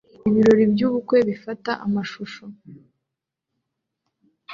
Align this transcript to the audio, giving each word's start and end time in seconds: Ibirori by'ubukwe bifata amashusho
Ibirori 0.27 0.65
by'ubukwe 0.73 1.17
bifata 1.27 1.71
amashusho 1.85 2.43